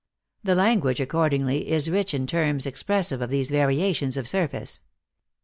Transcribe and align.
The 0.43 0.55
language, 0.55 0.99
accordingly, 0.99 1.69
is 1.69 1.87
rich 1.91 2.15
in 2.15 2.25
terms 2.25 2.65
expressive 2.65 3.21
of 3.21 3.29
these 3.29 3.51
variations 3.51 4.17
of 4.17 4.27
sur 4.27 4.47
face. 4.47 4.81